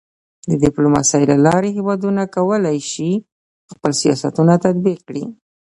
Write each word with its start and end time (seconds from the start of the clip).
د 0.49 0.51
ډيپلوماسۍ 0.63 1.23
له 1.31 1.37
لارې 1.45 1.69
هېوادونه 1.77 2.21
کولی 2.35 2.77
سي 2.91 3.09
خپل 3.73 3.91
سیاستونه 4.01 4.53
تطبیق 4.65 4.99
کړي. 5.07 5.23